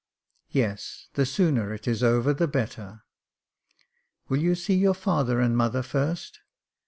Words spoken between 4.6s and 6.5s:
your father and mother first?'